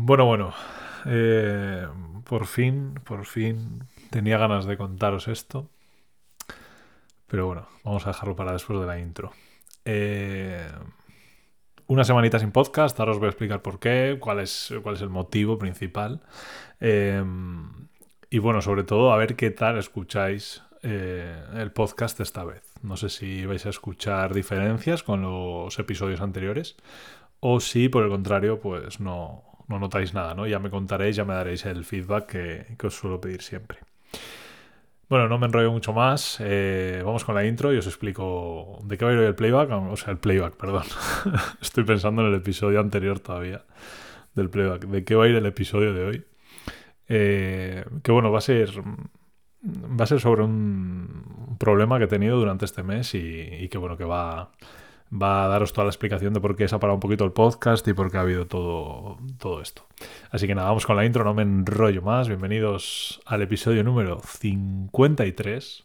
[0.00, 0.54] Bueno, bueno.
[1.06, 1.86] eh,
[2.24, 5.70] por fin, por fin tenía ganas de contaros esto.
[7.26, 9.32] Pero bueno, vamos a dejarlo para después de la intro.
[9.84, 10.70] Eh,
[11.88, 15.02] una semanita sin podcast, ahora os voy a explicar por qué, cuál es, cuál es
[15.02, 16.22] el motivo principal.
[16.80, 17.22] Eh,
[18.30, 22.72] y bueno, sobre todo a ver qué tal escucháis eh, el podcast esta vez.
[22.82, 26.76] No sé si vais a escuchar diferencias con los episodios anteriores
[27.40, 30.46] o si por el contrario pues no, no notáis nada, ¿no?
[30.46, 33.78] Ya me contaréis, ya me daréis el feedback que, os suelo pedir siempre.
[35.08, 36.38] Bueno, no me enrollo mucho más.
[36.40, 39.34] eh, vamos con la intro y os explico de qué va a ir hoy el
[39.34, 39.70] playback.
[39.70, 40.84] O sea, el playback, perdón.
[41.62, 43.62] Estoy pensando en el episodio anterior todavía
[44.34, 44.86] del playback.
[44.86, 46.24] ¿De qué va a ir el episodio de hoy?
[47.08, 48.70] Eh, que bueno, va a ser.
[49.64, 53.78] Va a ser sobre un problema que he tenido durante este mes y, y que
[53.78, 54.52] bueno, que va,
[55.10, 57.32] va a daros toda la explicación de por qué se ha parado un poquito el
[57.32, 59.86] podcast y por qué ha habido todo, todo esto.
[60.30, 62.28] Así que nada, vamos con la intro, no me enrollo más.
[62.28, 65.84] Bienvenidos al episodio número 53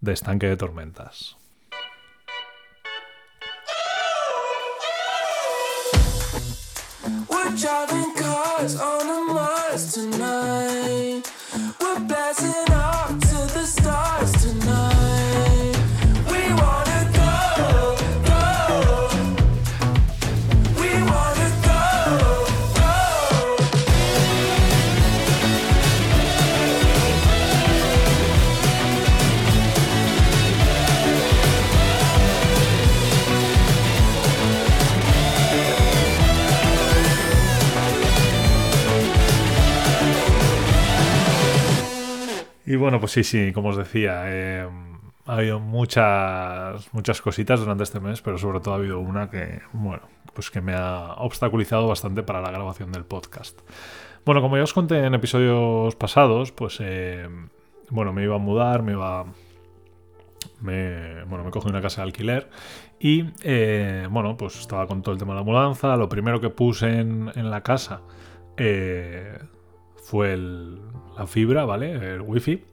[0.00, 1.36] de Estanque de Tormentas.
[42.82, 44.68] Bueno, pues sí, sí, como os decía, eh,
[45.26, 49.62] ha habido muchas, muchas cositas durante este mes, pero sobre todo ha habido una que,
[49.72, 50.02] bueno,
[50.34, 53.60] pues que me ha obstaculizado bastante para la grabación del podcast.
[54.24, 57.28] Bueno, como ya os conté en episodios pasados, pues, eh,
[57.90, 59.24] bueno, me iba a mudar, me iba...
[60.60, 62.48] Me, bueno, me cogí una casa de alquiler
[62.98, 65.96] y, eh, bueno, pues estaba con todo el tema de la mudanza.
[65.96, 68.02] Lo primero que puse en, en la casa
[68.56, 69.38] eh,
[70.02, 71.92] fue la fibra, ¿vale?
[71.92, 72.64] El wifi.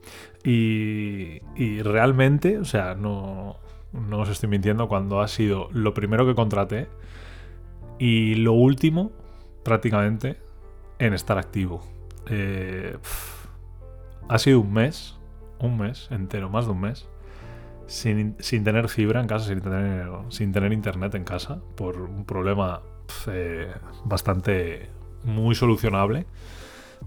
[0.44, 3.56] Y, y realmente, o sea, no,
[3.92, 6.88] no os estoy mintiendo, cuando ha sido lo primero que contraté
[7.98, 9.12] y lo último,
[9.62, 10.38] prácticamente,
[10.98, 11.82] en estar activo.
[12.28, 12.96] Eh,
[14.28, 15.18] ha sido un mes,
[15.58, 17.08] un mes entero, más de un mes,
[17.86, 22.24] sin, sin tener fibra en casa, sin tener, sin tener internet en casa, por un
[22.24, 22.82] problema
[23.26, 23.72] eh,
[24.04, 24.88] bastante
[25.24, 26.26] muy solucionable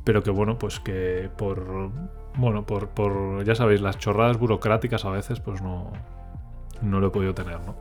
[0.03, 1.91] pero que bueno, pues que por
[2.35, 5.91] bueno, por, por ya sabéis, las chorradas burocráticas a veces, pues no,
[6.81, 7.75] no lo he podido tener, ¿no?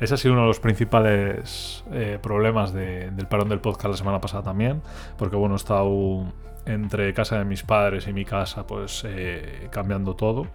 [0.00, 3.96] Ese ha sido uno de los principales eh, problemas de- del parón del podcast la
[3.96, 4.82] semana pasada también,
[5.16, 6.24] porque bueno, he estado
[6.66, 10.46] entre casa de mis padres y mi casa, pues eh, cambiando todo.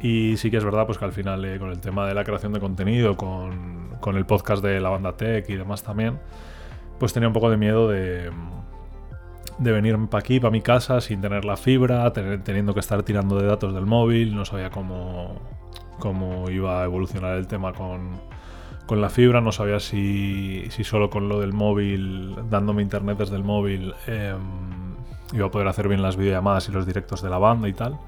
[0.00, 2.24] Y sí que es verdad, pues que al final, eh, con el tema de la
[2.24, 6.18] creación de contenido, con, con el podcast de la banda Tech y demás también,
[6.98, 8.30] pues tenía un poco de miedo de,
[9.60, 13.38] de venirme para aquí, para mi casa, sin tener la fibra, teniendo que estar tirando
[13.38, 15.38] de datos del móvil, no sabía cómo,
[15.98, 18.20] cómo iba a evolucionar el tema con,
[18.86, 23.36] con la fibra, no sabía si, si solo con lo del móvil, dándome internet desde
[23.36, 24.96] el móvil, em,
[25.34, 27.98] iba a poder hacer bien las videollamadas y los directos de la banda y tal.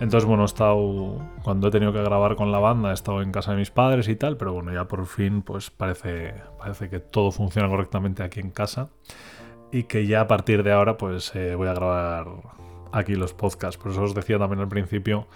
[0.00, 3.30] Entonces, bueno, he estado, cuando he tenido que grabar con la banda, he estado en
[3.30, 6.98] casa de mis padres y tal, pero bueno, ya por fin, pues parece, parece que
[6.98, 8.88] todo funciona correctamente aquí en casa
[9.72, 12.26] y que ya a partir de ahora pues eh, voy a grabar
[12.92, 13.76] aquí los podcasts.
[13.76, 15.26] Por eso os decía también al principio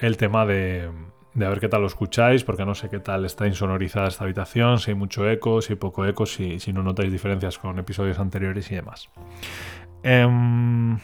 [0.00, 0.88] el tema de,
[1.36, 4.78] a ver qué tal lo escucháis, porque no sé qué tal está insonorizada esta habitación,
[4.80, 8.70] si hay mucho eco, si hay poco eco, si, no notáis diferencias con episodios anteriores
[8.72, 9.08] y demás.
[10.02, 10.98] Em,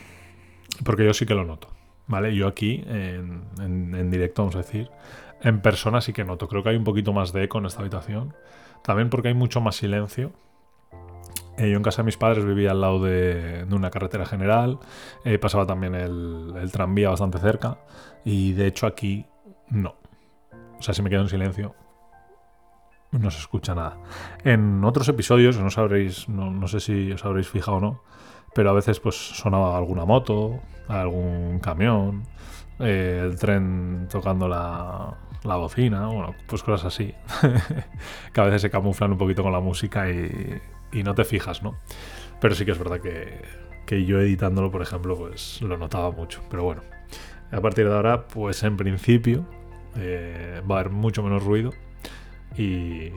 [0.85, 1.69] porque yo sí que lo noto,
[2.07, 2.35] ¿vale?
[2.35, 4.91] Yo aquí, en- en directo, vamos a decir,
[5.43, 6.49] en persona sí que noto.
[6.49, 8.35] Creo que hay un poquito más de eco en esta habitación.
[8.83, 10.33] También porque hay mucho más silencio.
[11.61, 14.79] Eh, yo en casa de mis padres vivía al lado de, de una carretera general,
[15.27, 17.77] eh, pasaba también el, tranvía bastante cerca
[18.25, 19.27] y de hecho aquí
[19.69, 19.97] no.
[20.79, 21.75] O sea, si me quedo en silencio
[23.13, 23.99] no se escucha nada.
[24.45, 28.03] En otros episodios, no sabréis, no, no sé si os habréis fijado o no,
[28.55, 32.23] pero a veces pues sonaba alguna moto, algún camión,
[32.79, 37.13] eh, el tren tocando la, la bocina, bueno, pues cosas así,
[38.33, 40.59] que a veces se camuflan un poquito con la música y,
[40.93, 41.77] y no te fijas, ¿no?
[42.41, 43.43] Pero sí que es verdad que,
[43.87, 46.41] que yo editándolo, por ejemplo, pues lo notaba mucho.
[46.51, 46.83] Pero bueno,
[47.53, 49.45] a partir de ahora, pues en principio
[49.97, 51.73] eh, va a haber mucho menos ruido
[52.57, 53.11] y,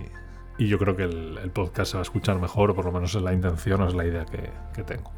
[0.58, 3.16] y yo creo que el, podcast se va a escuchar mejor, o por lo menos
[3.16, 5.12] es la intención o es la idea que, tengo.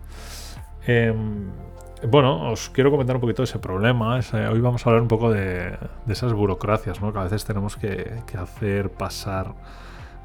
[0.85, 1.49] Em,
[2.09, 4.19] bueno, os quiero comentar un poquito de ese problema.
[4.19, 7.11] ese- hoy vamos a hablar un poco de, de esas burocracias ¿no?
[7.11, 9.53] que a veces tenemos que, que hacer pasar.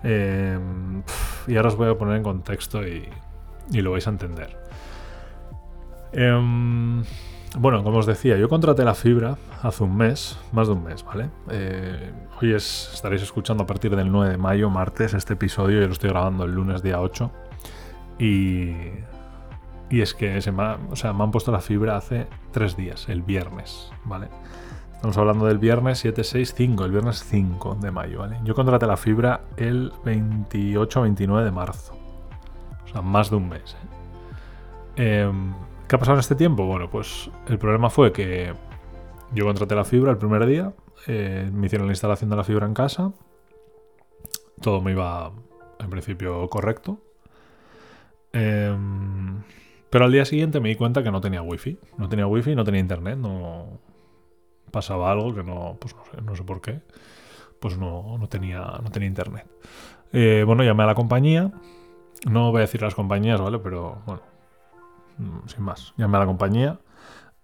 [0.03, 1.03] Em,
[1.47, 3.09] y ahora os voy a poner en contexto y,
[3.73, 4.57] lo vais a entender.
[6.13, 7.03] Em,
[7.59, 11.05] bueno, como os decía, yo contraté la fibra hace un mes, más de un mes,
[11.05, 11.31] ¿vale?
[11.51, 15.81] Eh, hoy es, estaréis escuchando a partir del 9 de mayo, martes, este episodio.
[15.81, 17.31] Yo lo estoy grabando el lunes día 8.
[18.19, 18.73] Y,
[19.91, 23.09] y es que se me, o sea, me han puesto la fibra hace tres días,
[23.09, 24.29] el viernes, ¿vale?
[25.01, 28.37] Estamos hablando del viernes 7, 6, 5, el viernes 5 de mayo, ¿vale?
[28.45, 31.97] Yo contraté la fibra el 28 29 de marzo.
[32.85, 33.79] O sea, más de un mes.
[34.97, 35.23] ¿eh?
[35.23, 35.55] Em,
[35.89, 36.67] ¿Qué ha pasado en este tiempo?
[36.67, 38.53] Bueno, pues el problema fue que
[39.33, 40.75] yo contraté la fibra el primer día,
[41.07, 43.11] eh, me hicieron la instalación de la fibra en casa,
[44.61, 45.33] todo me iba
[45.79, 47.01] en principio correcto.
[48.35, 49.45] Em,
[49.89, 51.79] pero al día siguiente me di cuenta que no tenía wifi.
[51.97, 53.81] No tenía wifi, no tenía internet, no
[54.71, 56.81] pasaba algo que no, pues no sé, no sé por qué.
[57.61, 59.47] Pues no, no tenía, no tenía internet.
[60.13, 61.53] Eh, bueno, llamé a la compañía.
[62.31, 63.59] No voy a decir las compañías, ¿vale?
[63.59, 64.23] Pero bueno,
[65.19, 65.95] mm, sin más.
[65.97, 66.81] Llamé a la compañía.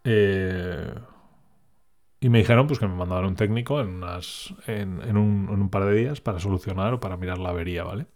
[0.05, 0.95] eh,
[2.21, 5.61] y me dijeron pues que me mandaban un técnico en, unas, en, en un, en
[5.61, 8.07] un par de días para solucionar o para mirar la avería, ¿vale?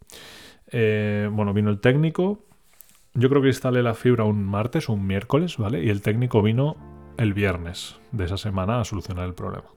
[0.73, 2.45] Eh, bueno, vino el técnico.
[3.15, 5.85] Yo creo que instalé la fibra un martes o un miércoles, ¿vale?
[5.85, 6.77] Y el técnico vino
[7.21, 9.69] el viernes de esa semana a solucionar el problema.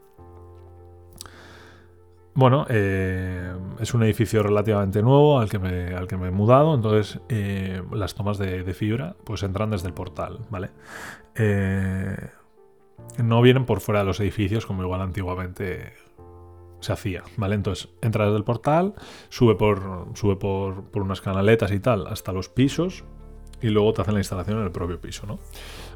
[2.36, 6.74] Bueno, eh, es un edificio relativamente nuevo al que me, al que me he mudado,
[6.74, 10.72] entonces eh, las tomas de, fibra pues entran desde el portal, ¿vale?
[11.36, 12.30] Eh,
[13.22, 15.94] no vienen por fuera de los edificios como igual antiguamente
[16.80, 17.56] se hacía, ¿vale?
[17.56, 18.96] Entonces entra desde el portal,
[19.28, 23.04] sube por, sube por, por unas canaletas y tal hasta los pisos
[23.62, 25.40] y luego te hacen la instalación en el propio piso, ¿no?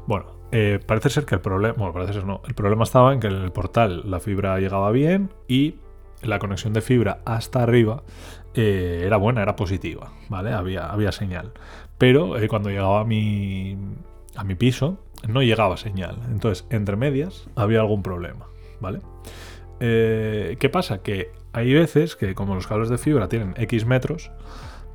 [0.06, 3.20] Bueno, eh, parece ser que el problema, bueno, parece ser no, el problema estaba en
[3.20, 5.76] que en el portal la fibra llegaba bien y
[6.22, 8.02] la conexión de fibra hasta arriba
[8.54, 10.52] eh, era buena, era positiva, ¿vale?
[10.52, 11.52] Había, había señal.
[11.98, 13.76] Pero eh, cuando llegaba a mi,
[14.36, 16.18] a mi piso no llegaba señal.
[16.30, 18.46] Entonces, entre medias había algún problema,
[18.80, 19.00] ¿vale?
[19.80, 21.02] ¿Qué pasa?
[21.02, 24.30] Que hay veces que como los cables de fibra tienen X metros,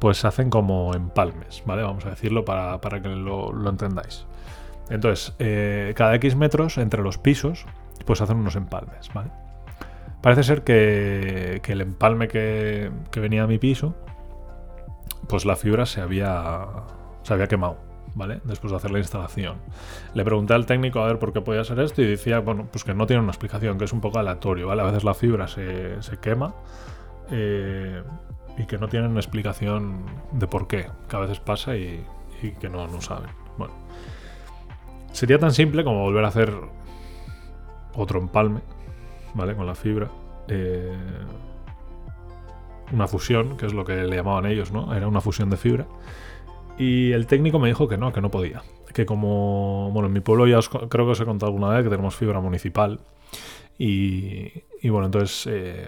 [0.04, 1.82] pues se hacen como empalmes, ¿vale?
[1.82, 4.26] Vamos a decirlo para, para que lo, lo entendáis.
[4.90, 7.66] Entonces, eh, cada X metros entre los pisos,
[8.06, 9.30] pues hacen unos empalmes, ¿vale?
[10.22, 13.96] Parece ser que, que el empalme que, que venía a mi piso,
[15.30, 16.68] pues la fibra se había,
[17.22, 17.78] se había quemado,
[18.14, 18.42] ¿vale?
[18.44, 19.56] Después de hacer la instalación.
[20.14, 22.84] Le pregunté al técnico a ver por qué podía ser esto y decía, bueno, pues
[22.84, 24.82] que no tiene una explicación, que es un poco aleatorio, ¿vale?
[24.82, 26.56] A veces la fibra se, se quema
[27.32, 28.04] eh,
[28.58, 32.06] y que no tienen explicación de por qué, que a veces pasa y,
[32.60, 33.30] que no, no saben.
[33.58, 33.74] Bueno,
[35.12, 36.54] sería tan simple como volver a hacer
[37.96, 38.62] otro empalme,
[39.34, 39.56] ¿vale?
[39.56, 40.10] Con la fibra.
[40.48, 40.92] Eh,
[42.92, 44.94] una fusión, que es lo que le llamaban ellos, ¿no?
[44.94, 45.88] Era una fusión de fibra.
[46.78, 48.64] Y el técnico me dijo que no, que no podía.
[48.94, 51.84] Que como, bueno, en mi pueblo ya os creo que os he contado alguna vez
[51.84, 53.00] que tenemos fibra municipal.
[53.78, 54.52] Y,
[54.82, 55.88] y bueno, entonces eh,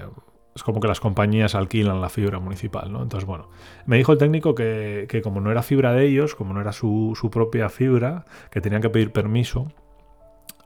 [0.55, 3.03] es como que las compañías alquilan la fibra municipal, ¿no?
[3.03, 3.49] Entonces, bueno,
[3.85, 6.71] me dijo el técnico que, que como no era fibra de ellos, como no era
[6.71, 9.67] su, su propia fibra, que tenían que pedir permiso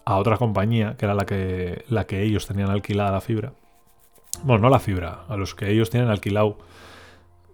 [0.06, 3.54] a otra compañía, que era la que, la que ellos tenían alquilada la fibra.
[4.44, 6.60] Bueno, no la fibra, a los que ellos tienen alquilado.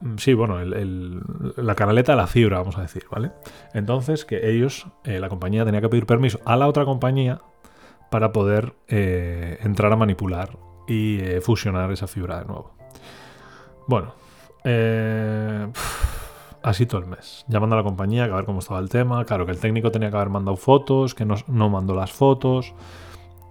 [0.01, 1.21] mm, Sí, bueno, el-
[1.55, 3.31] la canaleta de la fibra, vamos a decir, ¿vale?
[3.73, 7.39] Entonces, que ellos, eh, la compañía tenía que pedir permiso a la otra compañía
[8.11, 12.71] para poder eh, entrar a manipular y eh, fusionar esa fibra de nuevo.
[13.87, 14.13] Bueno,
[14.63, 15.67] eh,
[16.63, 19.25] así todo el mes, llamando a la compañía a ver cómo estaba el tema.
[19.25, 22.73] Claro, que el técnico tenía que haber mandado fotos, que no, mandó las fotos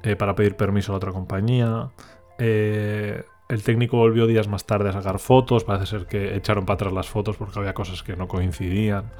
[0.03, 1.91] eh, para pedir permiso a otra compañía.
[2.39, 5.65] El técnico volvió días más tarde a sacar fotos.
[5.65, 9.13] Parece ser que echaron para atrás las fotos porque había cosas que no coincidían.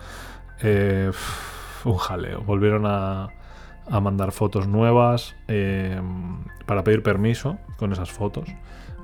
[1.85, 2.41] Un jaleo.
[2.41, 3.29] Volvieron a,
[3.87, 6.01] a mandar fotos nuevas eh,
[6.67, 8.49] para pedir permiso con esas fotos.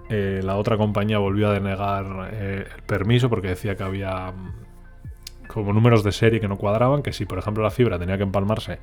[0.08, 5.46] Eh, la otra compañía volvió a denegar eh, el permiso porque decía que había mm,
[5.46, 8.22] como números de serie que no cuadraban, que si por ejemplo la fibra tenía que
[8.22, 8.78] empalmarse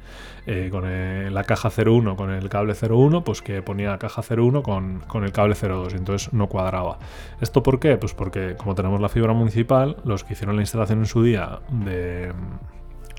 [0.69, 5.23] con la caja 01 con el cable 01, pues que ponía caja 01 con, con
[5.23, 6.99] el cable 02, y entonces no cuadraba.
[7.39, 7.95] ¿Esto por qué?
[7.95, 11.59] Pues porque como tenemos la fibra municipal, los que hicieron la instalación en su día
[11.69, 12.33] de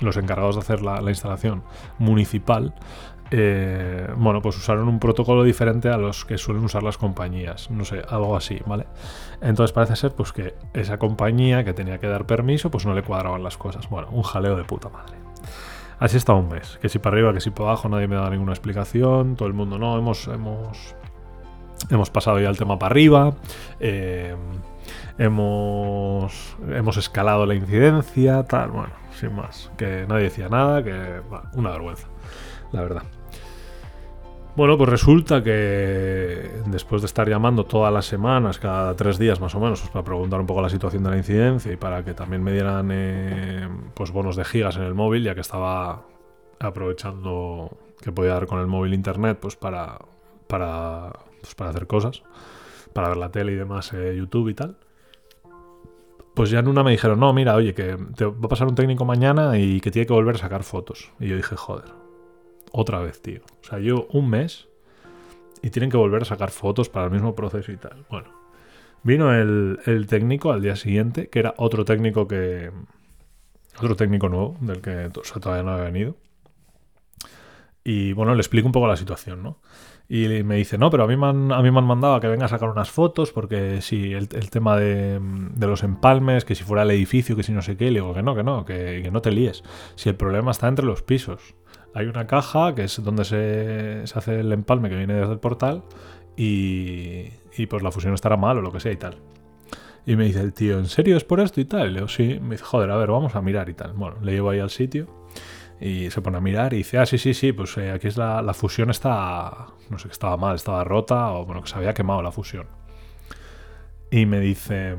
[0.01, 1.63] los encargados de hacer la, la instalación
[1.97, 2.73] municipal,
[3.31, 7.69] eh, bueno, pues usaron un protocolo diferente a los que suelen usar las compañías.
[7.69, 8.87] No sé, algo así, ¿vale?
[9.41, 13.03] Entonces parece ser pues que esa compañía que tenía que dar permiso, pues no le
[13.03, 13.89] cuadraban las cosas.
[13.89, 15.17] Bueno, un jaleo de puta madre.
[15.99, 16.79] Así está un mes.
[16.81, 19.35] Que si para arriba, que si para abajo, nadie me da ninguna explicación.
[19.35, 20.95] Todo el mundo, no, hemos, hemos,
[21.89, 23.33] hemos pasado ya el tema para arriba.
[23.79, 24.35] eh,
[25.19, 29.71] hemos, hemos escalado la incidencia, tal, bueno, sin más.
[29.77, 31.21] Que nadie decía nada, que
[31.53, 32.07] una vergüenza,
[32.71, 33.03] la verdad.
[34.55, 39.55] Bueno, pues resulta que después de estar llamando todas las semanas, cada tres días más
[39.55, 42.13] o menos, pues para preguntar un poco la situación de la incidencia y para que
[42.13, 46.01] también me dieran eh, pues bonos de gigas en el móvil, ya que estaba
[46.59, 49.99] aprovechando que podía dar con el móvil internet pues para,
[50.47, 52.23] para, pues para hacer cosas,
[52.91, 54.77] para ver la tele y demás, eh, YouTube y tal.
[56.39, 58.73] Pues ya en una me dijeron, no, mira, oye, que te va a pasar un
[58.73, 61.11] técnico mañana y que tiene que volver a sacar fotos.
[61.19, 61.91] Y yo dije, joder,
[62.71, 63.41] otra vez, tío.
[63.61, 64.69] O sea, yo un mes
[65.61, 68.05] y tienen que volver a sacar fotos para el mismo proceso y tal.
[68.09, 68.29] Bueno,
[69.03, 72.71] vino el, técnico al día siguiente, que era otro técnico que.
[73.75, 75.09] Otro técnico nuevo, del que
[75.41, 76.15] todavía no había venido.
[77.91, 79.57] Y bueno, le explico un poco la situación, ¿no?
[80.07, 82.21] Y me dice, no, pero a mí me han, a mí me han mandado a
[82.21, 86.45] que venga a sacar unas fotos porque si el, el tema de, de los empalmes,
[86.45, 88.43] que si fuera el edificio, que si no sé qué, le digo que no, que
[88.43, 89.63] no, que, que no te líes.
[89.95, 91.55] Si el problema está entre los pisos.
[91.95, 95.39] Hay una caja que es donde se, se hace el empalme que viene desde el
[95.39, 95.81] portal
[96.37, 97.25] y,
[97.57, 99.15] y pues la fusión estará mal o lo que sea y tal.
[100.05, 101.87] Y me dice el tío, ¿en serio es por esto y tal?
[101.87, 102.39] Y le digo, sí.
[102.39, 103.93] Me dice, joder, a ver, vamos a mirar y tal.
[103.93, 105.07] Bueno, le llevo ahí al sitio
[105.81, 108.17] y se pone a mirar y dice, ah, sí, sí, sí, pues eh, aquí es
[108.17, 111.75] la, la fusión está, no sé, que estaba mal, estaba rota o bueno, que se
[111.75, 112.67] había quemado la fusión.
[114.11, 114.97] Y me dice,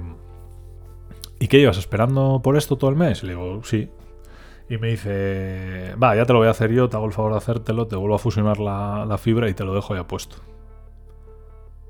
[1.38, 3.22] ¿y qué llevas esperando por esto todo el mes?
[3.22, 3.90] Y le digo, sí.
[4.70, 7.32] Y me dice, va, ya te lo voy a hacer yo, te hago el favor
[7.32, 10.36] de hacértelo, te vuelvo a fusionar la, la fibra y te lo dejo ya puesto.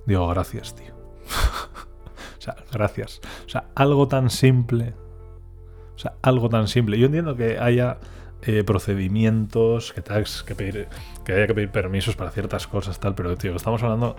[0.06, 0.94] Digo, gracias, tío.
[2.38, 3.20] o sea, gracias.
[3.46, 4.94] O sea, algo tan simple.
[5.94, 6.98] O sea, algo tan simple.
[6.98, 7.98] Yo entiendo que haya
[8.42, 10.88] eh, procedimientos, que, que, pedir,
[11.24, 14.16] que haya que pedir permisos para ciertas cosas, tal, pero tío, estamos hablando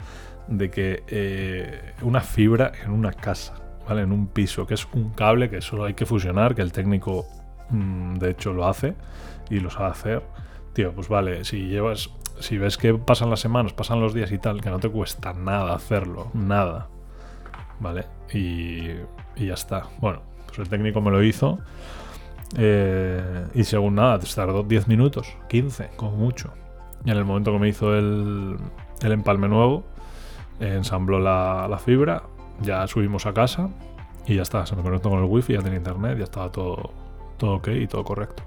[0.47, 3.55] de que eh, una fibra en una casa,
[3.87, 4.03] ¿vale?
[4.03, 7.25] En un piso, que es un cable que solo hay que fusionar, que el técnico
[7.69, 8.95] mm, de hecho lo hace
[9.49, 10.23] y lo sabe hacer.
[10.73, 14.37] Tío, pues vale, si llevas, si ves que pasan las semanas, pasan los días y
[14.37, 16.89] tal, que no te cuesta nada hacerlo, nada,
[17.79, 18.05] ¿vale?
[18.31, 18.91] Y,
[19.35, 19.87] y ya está.
[19.99, 21.59] Bueno, pues el técnico me lo hizo.
[22.57, 26.53] Eh, y según nada, tardó 10 minutos, 15, como mucho.
[27.05, 28.57] Y en el momento que me hizo el,
[29.01, 29.83] el empalme nuevo,
[30.59, 32.23] ensambló la, la fibra,
[32.61, 33.69] ya subimos a casa
[34.25, 34.65] y ya está.
[34.65, 36.91] Se me conectó con el wifi, ya tenía internet, ya estaba todo,
[37.37, 38.43] todo ok y todo correcto.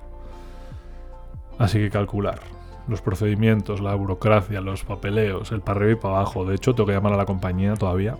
[1.59, 2.41] Así que calcular
[2.87, 6.45] los procedimientos, la burocracia, los papeleos, el para arriba y para abajo.
[6.45, 8.19] De hecho, tengo que llamar a la compañía todavía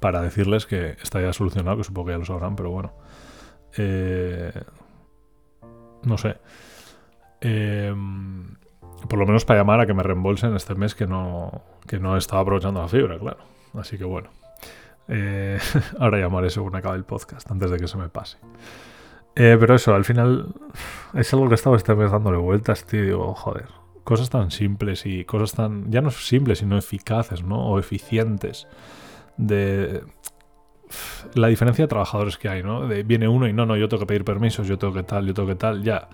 [0.00, 2.92] para decirles que está ya solucionado, que supongo que ya lo sabrán, pero bueno.
[3.76, 4.52] Eh,
[6.02, 6.36] no sé.
[7.40, 7.94] Eh,
[9.08, 12.16] por lo menos para llamar a que me reembolsen este mes que no, que no
[12.16, 13.38] estaba aprovechando la fibra, claro.
[13.74, 14.30] Así que bueno.
[15.08, 15.58] Eh,
[15.98, 18.38] ahora llamaré según acabe el podcast, antes de que se me pase.
[19.36, 20.54] Eh, pero eso, al final
[21.14, 23.02] es algo que he estado este mes dándole vueltas, tío.
[23.02, 23.66] Digo, joder,
[24.04, 27.66] cosas tan simples y cosas tan, ya no simples, sino eficaces, ¿no?
[27.66, 28.68] O eficientes.
[29.36, 30.02] De
[31.34, 32.86] la diferencia de trabajadores que hay, ¿no?
[32.86, 35.26] De, viene uno y no, no, yo tengo que pedir permisos, yo tengo que tal,
[35.26, 36.08] yo tengo que tal, ya.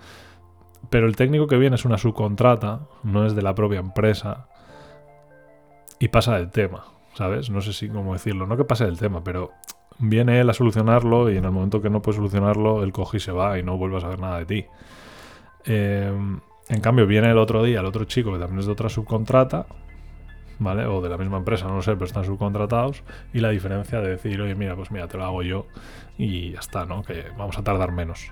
[0.89, 4.47] Pero el técnico que viene es una subcontrata, no es de la propia empresa
[5.99, 7.49] y pasa del tema, ¿sabes?
[7.49, 9.51] No sé si cómo decirlo, no que pase del tema, pero
[9.99, 13.19] viene él a solucionarlo y en el momento que no puede solucionarlo, él coge y
[13.19, 14.65] se va y no vuelve a saber nada de ti.
[15.65, 16.11] Eh,
[16.69, 19.67] en cambio, viene el otro día el otro chico que también es de otra subcontrata,
[20.63, 23.03] O de la misma empresa, no lo sé, pero están subcontratados.
[23.33, 25.65] Y la diferencia de decir, oye, mira, pues mira, te lo hago yo
[26.17, 27.03] y ya está, ¿no?
[27.03, 28.31] Que vamos a tardar menos.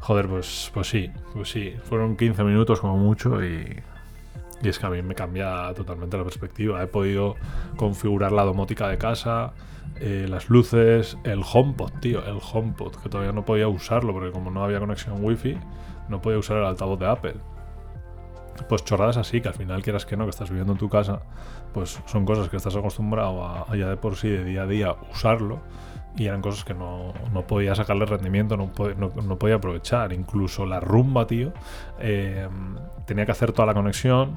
[0.00, 1.74] Joder, pues, pues sí, pues sí.
[1.84, 3.82] Fueron 15 minutos como mucho y,
[4.62, 6.82] y es que a mí me cambia totalmente la perspectiva.
[6.82, 7.36] He podido
[7.76, 9.54] configurar la domótica de casa,
[10.00, 14.50] eh, las luces, el HomePod, tío, el HomePod, que todavía no podía usarlo porque como
[14.50, 15.58] no había conexión Wi-Fi,
[16.08, 17.34] no podía usar el altavoz de Apple.
[18.68, 21.20] Pues chorradas así, que al final quieras que no, que estás viviendo en tu casa,
[21.72, 24.94] pues son cosas que estás acostumbrado a, ya de por sí, de día a día,
[25.12, 25.60] usarlo.
[26.16, 30.12] Y eran cosas que no, no podía sacarle rendimiento, no, no- no podía aprovechar.
[30.12, 31.52] Incluso la rumba, tío,
[32.00, 32.48] eh,
[33.06, 34.34] tenía que hacer toda la conexión,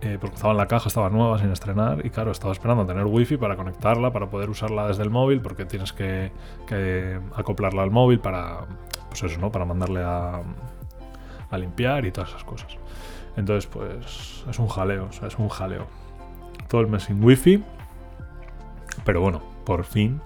[0.00, 2.86] eh, porque estaba en la caja, estaba nueva, sin estrenar, y claro, estaba esperando a
[2.86, 6.32] tener wifi para conectarla, para poder usarla desde el móvil, porque tienes que,
[6.66, 8.66] que acoplarla al móvil para,
[9.08, 9.52] pues eso, ¿no?
[9.52, 10.40] Para mandarle a,
[11.52, 12.76] a limpiar y todas esas cosas.
[13.36, 15.86] Entonces, pues es un jaleo, es un jaleo.
[16.68, 17.62] Todo el mes sin wifi.
[19.04, 20.20] Pero bueno, por fin,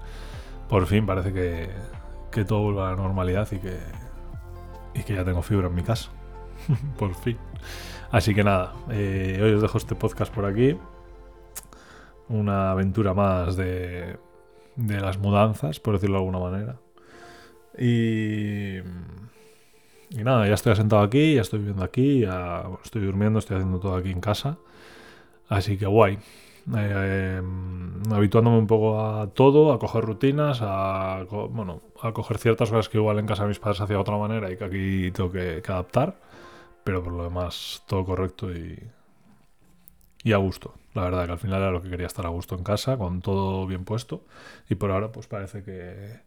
[0.68, 1.68] por fin parece que,
[2.30, 3.78] que todo vuelve a la normalidad y que,
[4.94, 6.10] y que ya tengo fibra en mi casa.
[6.98, 7.36] por fin.
[8.10, 10.76] Así que nada, eh, hoy os dejo este podcast por aquí.
[12.28, 14.16] Una aventura más de,
[14.76, 16.76] de las mudanzas, por decirlo de alguna manera.
[17.78, 18.78] Y,
[20.10, 23.80] y nada, ya estoy asentado aquí, ya estoy viviendo aquí, ya estoy durmiendo, estoy haciendo
[23.80, 24.58] todo aquí en casa.
[25.48, 26.18] Así que guay.
[26.76, 27.42] Eh,
[28.12, 32.88] habituándome un poco a todo, a coger rutinas, a, co- bueno, a coger ciertas cosas
[32.88, 35.30] que igual en casa de mis padres hacía de otra manera y que aquí tengo
[35.32, 36.16] que, que adaptar.
[36.84, 38.78] Pero por lo demás, todo correcto y,
[40.22, 40.74] y a gusto.
[40.94, 43.20] La verdad que al final era lo que quería estar a gusto en casa, con
[43.20, 44.24] todo bien puesto.
[44.68, 46.20] Y por ahora, pues parece que,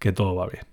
[0.00, 0.66] que todo va bien.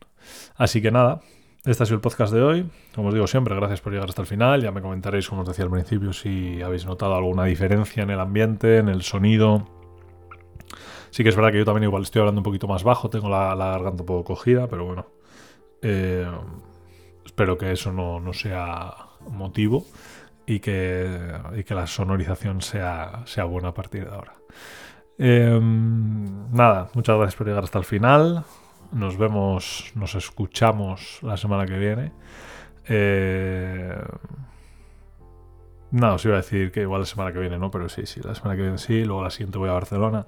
[0.56, 1.22] Así que nada,
[1.66, 2.70] este ha sido el podcast de hoy.
[2.96, 4.62] Como os digo siempre, gracias por llegar hasta el final.
[4.62, 8.20] Ya me comentaréis, como os decía al principio, si habéis notado alguna diferencia en el
[8.20, 9.68] ambiente, en el sonido.
[11.12, 13.30] Sí que es verdad que yo también igual estoy hablando un poquito más bajo, tengo
[13.30, 15.08] la, garganta un poco cogida, pero bueno.
[15.82, 16.28] Eh,
[17.26, 18.94] espero que eso no, no sea
[19.30, 19.86] motivo
[20.46, 21.08] y que,
[21.56, 24.34] y que la sonorización sea, sea buena a partir de ahora.
[25.18, 28.46] Eh, nada, muchas gracias por llegar hasta el final.
[28.92, 32.12] Nos vemos, nos escuchamos la semana que viene.
[32.88, 33.96] Eh,
[35.92, 38.22] no, os iba a decir que igual la semana que viene no, pero sí, sí,
[38.24, 39.04] la semana que viene sí.
[39.06, 40.26] Luego la siguiente voy a Barcelona.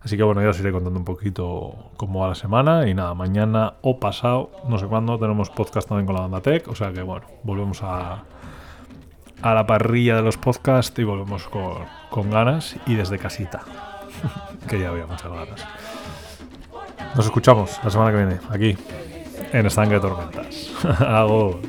[0.00, 2.88] Así que bueno, ya os iré contando un poquito cómo va la semana.
[2.88, 6.68] Y nada, mañana o pasado, no sé cuándo, tenemos podcast también con la banda Tech.
[6.68, 8.24] O sea que bueno, volvemos a,
[9.42, 11.78] a la parrilla de los podcasts y volvemos con,
[12.10, 13.62] con ganas y desde casita.
[14.68, 15.66] que ya había muchas ganas.
[17.14, 18.76] Nos escuchamos la semana que viene, aquí,
[19.52, 20.70] en Estanque de Tormentas.
[21.00, 21.60] Hago.